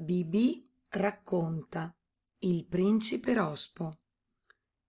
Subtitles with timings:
[0.00, 1.94] Bibì racconta
[2.38, 3.98] Il principe Rospo.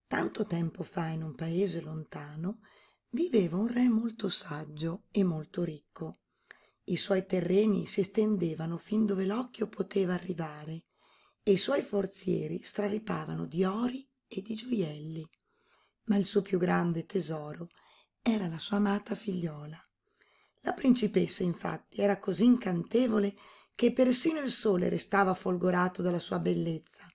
[0.07, 2.59] Tanto tempo fa in un paese lontano
[3.09, 6.19] viveva un re molto saggio e molto ricco.
[6.85, 10.85] I suoi terreni si estendevano fin dove l'occhio poteva arrivare
[11.43, 15.29] e i suoi forzieri straripavano di ori e di gioielli.
[16.03, 17.67] Ma il suo più grande tesoro
[18.21, 19.77] era la sua amata figliola.
[20.61, 23.35] La principessa, infatti, era così incantevole
[23.75, 27.07] che persino il sole restava folgorato dalla sua bellezza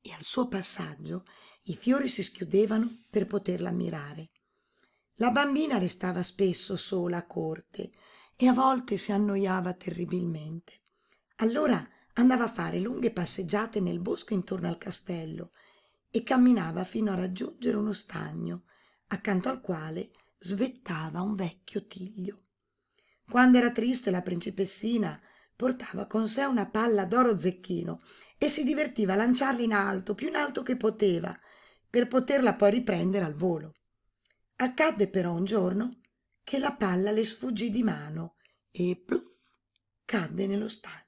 [0.00, 1.24] e al suo passaggio
[1.64, 4.30] i fiori si schiudevano per poterla ammirare.
[5.18, 7.92] La bambina restava spesso sola a corte
[8.36, 10.80] e a volte si annoiava terribilmente.
[11.36, 15.52] Allora andava a fare lunghe passeggiate nel bosco intorno al castello
[16.10, 18.64] e camminava fino a raggiungere uno stagno,
[19.08, 22.42] accanto al quale svettava un vecchio tiglio.
[23.28, 25.20] Quando era triste la principessina
[25.56, 28.00] portava con sé una palla d'oro zecchino
[28.38, 31.38] e si divertiva a lanciarla in alto, più in alto che poteva,
[31.88, 33.74] per poterla poi riprendere al volo.
[34.56, 36.00] Accadde però un giorno
[36.42, 38.36] che la palla le sfuggì di mano
[38.70, 39.32] e pluff
[40.04, 41.02] cadde nello stagno.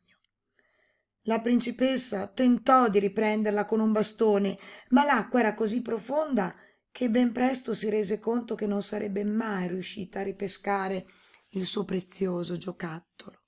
[1.22, 4.58] La principessa tentò di riprenderla con un bastone,
[4.90, 6.54] ma l'acqua era così profonda
[6.90, 11.06] che ben presto si rese conto che non sarebbe mai riuscita a ripescare
[11.50, 13.42] il suo prezioso giocattolo.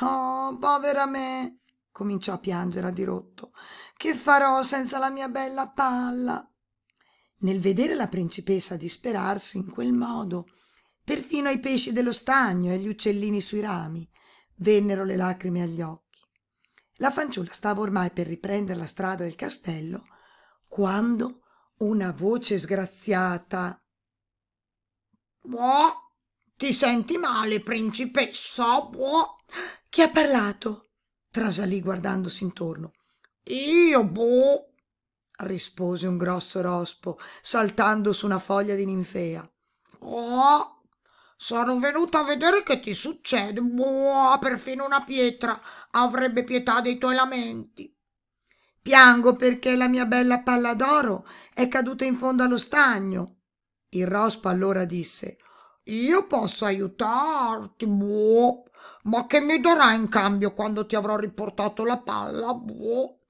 [0.00, 1.60] Oh, povera me,
[1.92, 3.52] cominciò a piangere a dirotto.
[3.96, 6.46] Che farò senza la mia bella palla?
[7.38, 10.46] Nel vedere la principessa disperarsi in quel modo,
[11.02, 14.08] perfino ai pesci dello stagno e agli uccellini sui rami
[14.56, 16.22] vennero le lacrime agli occhi.
[16.98, 20.04] La fanciulla stava ormai per riprendere la strada del castello
[20.66, 21.42] quando
[21.78, 23.78] una voce sgraziata
[25.46, 25.92] Boh,
[26.56, 28.80] ti senti male, principessa?
[28.80, 29.36] Boh.
[29.88, 30.90] Chi ha parlato?
[31.30, 32.92] trasalì guardandosi intorno.
[33.44, 34.72] Io, boh,
[35.38, 39.48] rispose un grosso rospo, saltando su una foglia di ninfea.
[40.00, 40.82] Oh,
[41.36, 43.60] sono venuta a vedere che ti succede.
[43.60, 47.92] Boh, perfino una pietra avrebbe pietà dei tuoi lamenti.
[48.80, 53.40] Piango perché la mia bella palla d'oro è caduta in fondo allo stagno.
[53.88, 55.38] Il rospo allora disse
[55.88, 58.64] io posso aiutarti, boh,
[59.04, 63.20] ma che mi darai in cambio quando ti avrò riportato la palla, boh?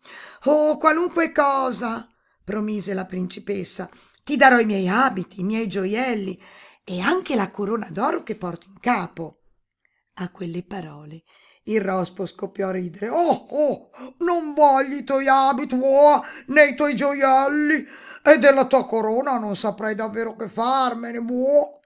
[0.45, 2.09] Oh, qualunque cosa,
[2.45, 3.89] promise la principessa.
[4.23, 6.41] Ti darò i miei abiti, i miei gioielli
[6.85, 9.41] e anche la corona d'oro che porto in capo.
[10.15, 11.25] A quelle parole
[11.65, 13.09] il rospo scoppiò a ridere.
[13.09, 17.87] Oh, oh, non voglio i tuoi abiti, oh, né i tuoi gioielli,
[18.23, 21.81] e della tua corona non saprei davvero che farmene, boh.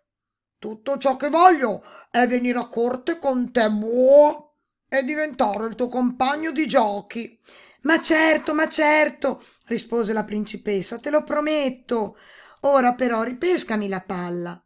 [0.58, 4.48] Tutto ciò che voglio è venire a corte con te, buo,
[4.88, 7.38] e diventare il tuo compagno di giochi.
[7.82, 12.16] Ma certo, ma certo, rispose la principessa, te lo prometto.
[12.62, 14.60] Ora però ripescami la palla.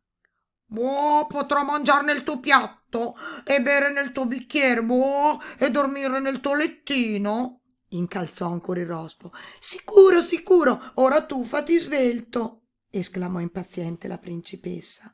[0.65, 3.15] Boh, potrò mangiare nel tuo piatto
[3.45, 7.61] e bere nel tuo bicchiere, boh, e dormire nel tuo lettino?
[7.89, 9.31] incalzò ancora il rospo.
[9.61, 15.13] Sicuro, sicuro, ora tu fatti svelto, esclamò impaziente la principessa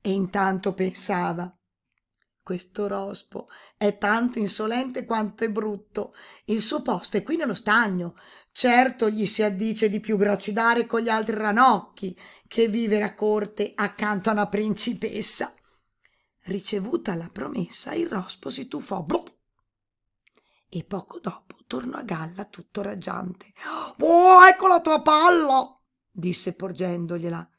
[0.00, 1.58] e intanto pensava
[2.48, 6.14] questo rospo è tanto insolente quanto è brutto.
[6.46, 8.14] Il suo posto è qui nello stagno.
[8.50, 13.72] Certo gli si addice di più gracidare con gli altri ranocchi che vivere a corte
[13.74, 15.52] accanto a una principessa.
[16.44, 19.30] Ricevuta la promessa, il rospo si tuffò Blup!
[20.70, 23.52] e poco dopo tornò a galla tutto raggiante.
[23.98, 25.78] Oh, ecco la tua palla!
[26.10, 27.50] disse porgendogliela.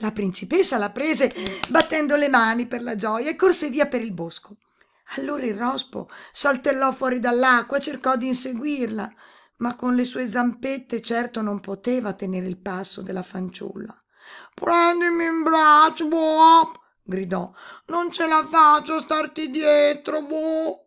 [0.00, 1.30] La principessa la prese
[1.68, 4.56] battendo le mani per la gioia e corse via per il bosco.
[5.16, 9.12] Allora il rospo saltellò fuori dall'acqua e cercò di inseguirla,
[9.58, 13.94] ma con le sue zampette certo non poteva tenere il passo della fanciulla.
[14.54, 16.72] Prendimi in braccio, boh!
[17.02, 17.52] gridò.
[17.86, 20.86] Non ce la faccio a starti dietro, boh!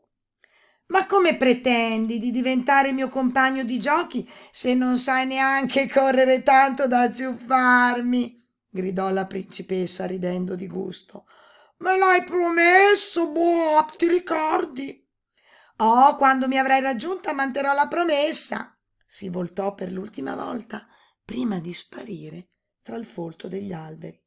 [0.88, 6.88] Ma come pretendi di diventare mio compagno di giochi se non sai neanche correre tanto
[6.88, 8.43] da zuffarmi?
[8.74, 11.26] Gridò la principessa ridendo di gusto.
[11.78, 15.08] Me l'hai promesso, boh, ti ricordi?
[15.78, 18.76] Oh, quando mi avrai raggiunta manterrò la promessa.
[19.06, 20.88] Si voltò per l'ultima volta
[21.24, 22.50] prima di sparire
[22.82, 24.20] tra il folto degli alberi.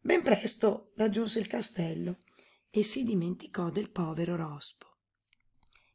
[0.00, 2.18] Ben presto raggiunse il castello
[2.70, 4.86] e si dimenticò del povero rospo.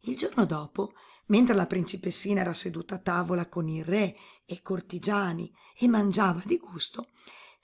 [0.01, 0.94] Il giorno dopo,
[1.28, 4.16] mentre la principessina era seduta a tavola con il re
[4.46, 7.10] e i cortigiani e mangiava di gusto,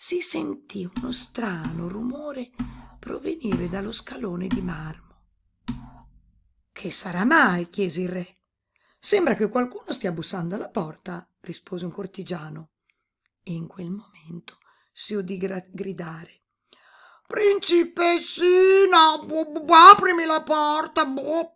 [0.02, 2.52] si sentì uno strano rumore
[3.00, 5.24] provenire dallo scalone di marmo.
[6.72, 7.70] Che sarà mai?
[7.70, 8.38] chiese il re.
[8.98, 12.70] Sembra che qualcuno stia bussando alla porta, rispose un cortigiano.
[13.44, 14.60] E in quel momento
[14.94, 16.44] si udì gridare.
[17.28, 19.20] Principessina,
[19.92, 21.06] aprimi la porta.
[21.08, 21.56] Boh.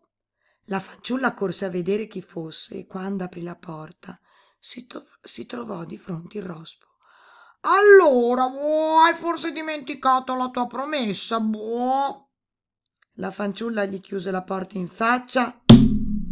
[0.65, 4.19] La fanciulla corse a vedere chi fosse e quando aprì la porta
[4.59, 6.91] si, to- si trovò di fronte il rospo.
[7.65, 12.29] Allora, boh, hai forse dimenticato la tua promessa, boh.
[13.17, 15.61] La fanciulla gli chiuse la porta in faccia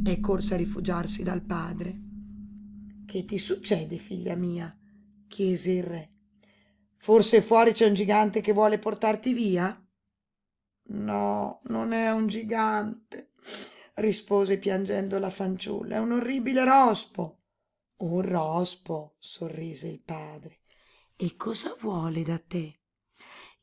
[0.04, 2.00] e corse a rifugiarsi dal padre.
[3.06, 4.76] Che ti succede, figlia mia?
[5.28, 6.12] chiese il re.
[6.98, 9.76] Forse fuori c'è un gigante che vuole portarti via?
[10.88, 13.32] No, non è un gigante,
[13.96, 17.38] rispose piangendo la fanciulla, è un orribile rospo.
[18.02, 20.61] Un rospo, sorrise il padre.
[21.24, 22.80] E cosa vuole da te?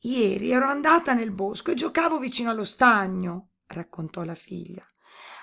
[0.03, 4.81] Ieri ero andata nel bosco e giocavo vicino allo stagno, raccontò la figlia.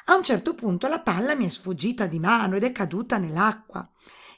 [0.07, 3.87] A un certo punto la palla mi è sfuggita di mano ed è caduta nell'acqua.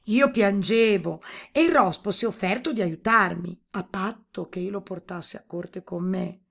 [0.07, 1.23] Io piangevo
[1.53, 5.45] e il rospo si è offerto di aiutarmi, a patto che io lo portassi a
[5.47, 6.47] corte con me.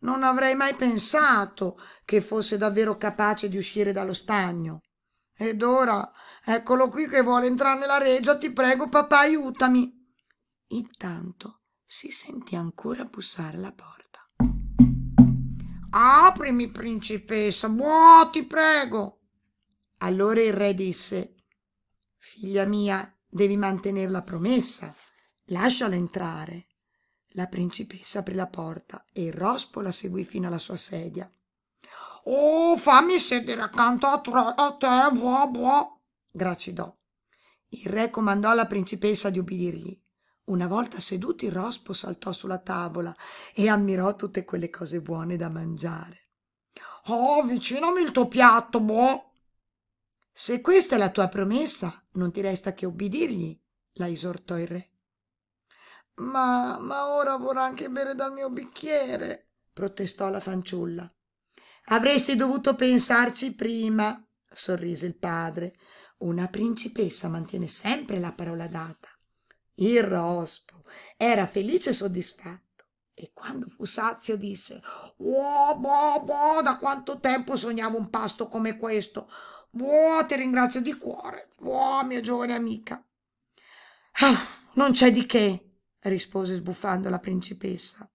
[0.00, 4.82] Non avrei mai pensato che fosse davvero capace di uscire dallo stagno.
[5.34, 6.12] Ed ora
[6.44, 9.95] eccolo qui che vuole entrare nella reggia, ti prego, papà, aiutami.
[10.68, 14.28] Intanto si sentì ancora bussare alla porta.
[15.90, 19.20] Aprimi, principessa, boh, ti prego.
[19.98, 21.34] Allora il re disse
[22.18, 24.94] Figlia mia, devi mantenere la promessa.
[25.44, 26.66] Lasciala entrare.
[27.30, 31.30] La principessa aprì la porta e il rospo la seguì fino alla sua sedia.
[32.24, 36.00] Oh, fammi sedere accanto a, tre, a te, boh, boh,
[36.32, 36.92] gracidò.
[37.68, 40.02] Il re comandò alla principessa di ubbidirgli.
[40.46, 43.14] Una volta seduto il rospo saltò sulla tavola
[43.54, 46.30] e ammirò tutte quelle cose buone da mangiare.
[47.06, 49.32] Oh, avvicinami il tuo piatto, boh,
[50.38, 53.58] se questa è la tua promessa, non ti resta che ubbidirgli,
[53.94, 54.90] la esortò il re.
[56.16, 61.10] Ma, ma ora vorrà anche bere dal mio bicchiere, protestò la fanciulla.
[61.86, 64.22] Avresti dovuto pensarci prima,
[64.52, 65.78] sorrise il padre.
[66.18, 69.08] Una principessa mantiene sempre la parola data.
[69.76, 70.84] Il rospo
[71.16, 72.84] era felice e soddisfatto
[73.14, 74.80] e quando fu sazio disse
[75.18, 79.30] Oh, boh, boh, da quanto tempo sognavo un pasto come questo.
[79.70, 81.50] Boh, ti ringrazio di cuore.
[81.58, 83.02] Boh, mia giovane amica.
[84.20, 88.08] Ah, non c'è di che, rispose sbuffando la principessa.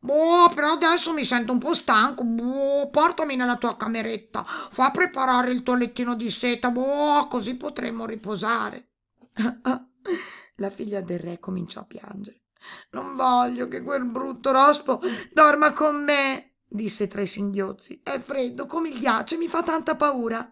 [0.00, 2.24] Boh, però adesso mi sento un po' stanco.
[2.24, 4.44] Boh, portami nella tua cameretta.
[4.44, 6.70] Fa preparare il tuo lettino di seta.
[6.70, 8.88] Boh, così potremo riposare.
[10.60, 12.42] la figlia del re cominciò a piangere.
[12.90, 15.00] Non voglio che quel brutto rospo
[15.32, 18.00] dorma con me, disse tra i singhiozzi.
[18.02, 20.48] È freddo come il ghiaccio e mi fa tanta paura.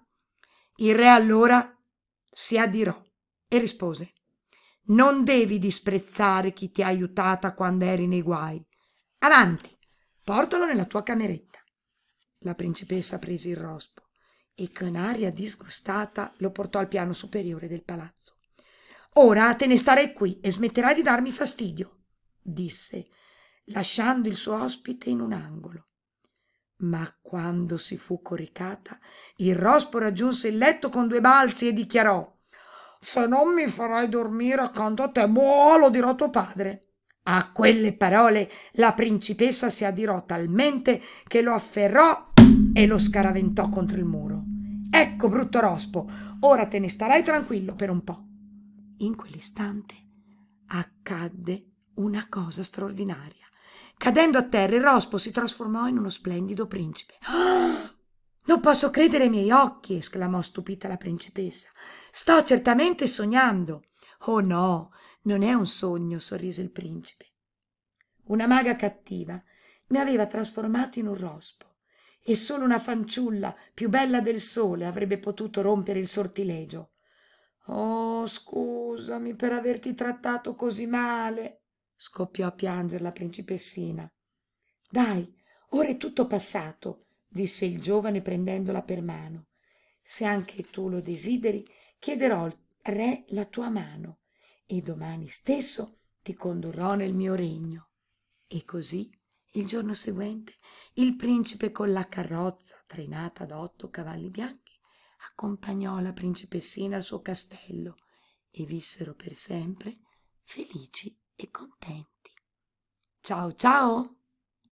[0.77, 1.77] Il re allora
[2.31, 3.01] si adirò
[3.47, 4.15] e rispose
[4.87, 8.65] Non devi disprezzare chi ti ha aiutata quando eri nei guai.
[9.19, 9.77] Avanti,
[10.25, 11.59] portalo nella tua cameretta.
[12.43, 14.07] La principessa prese il rospo
[14.55, 18.38] e con aria disgustata lo portò al piano superiore del palazzo.
[19.15, 22.05] Ora te ne starai qui e smetterai di darmi fastidio,
[22.41, 23.09] disse,
[23.67, 25.87] lasciando il suo ospite in un angolo.
[26.81, 28.99] Ma quando si fu coricata,
[29.39, 32.37] il rospo raggiunse il letto con due balzi e dichiarò
[33.01, 36.85] Se non mi farai dormire accanto a te, boh, lo dirò tuo padre.
[37.25, 42.33] A quelle parole la principessa si adirò talmente che lo afferrò
[42.73, 44.45] e lo scaraventò contro il muro.
[44.91, 46.09] Ecco, brutto rospo,
[46.41, 48.28] ora te ne starai tranquillo per un po'.
[48.99, 49.95] In quell'istante
[50.67, 53.47] accadde una cosa straordinaria.
[53.97, 57.15] Cadendo a terra, il rospo si trasformò in uno splendido principe.
[57.29, 57.97] Oh,
[58.47, 61.69] non posso credere ai miei occhi, esclamò stupita la principessa.
[62.11, 63.85] Sto certamente sognando.
[64.23, 64.91] Oh no,
[65.23, 67.27] non è un sogno, sorrise il principe.
[68.25, 69.41] Una maga cattiva
[69.89, 71.67] mi aveva trasformato in un rospo
[72.21, 76.91] e solo una fanciulla più bella del sole avrebbe potuto rompere il sortilegio.
[77.71, 78.27] Oh,
[79.09, 81.63] scusami per averti trattato così male,
[81.97, 84.07] scoppiò a piangere la principessina.
[84.91, 85.35] Dai,
[85.71, 89.47] ora è tutto passato, disse il giovane prendendola per mano.
[90.03, 91.67] Se anche tu lo desideri,
[91.99, 94.19] chiederò al re la tua mano
[94.67, 97.89] e domani stesso ti condurrò nel mio regno.
[98.47, 99.11] E così,
[99.53, 100.53] il giorno seguente,
[100.95, 104.79] il principe con la carrozza trainata da otto cavalli bianchi
[105.31, 107.97] accompagnò la principessina al suo castello
[108.51, 109.99] e vissero per sempre
[110.43, 112.33] felici e contenti.
[113.21, 114.18] Ciao ciao!